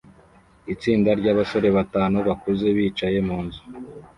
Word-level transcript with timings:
Itsinda 0.73 1.09
ryabasore 1.19 1.67
batanu 1.77 2.17
bakuze 2.27 2.65
bicaye 2.77 3.19
mu 3.27 3.37
nzu 3.45 3.61